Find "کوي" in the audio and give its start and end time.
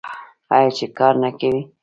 1.39-1.61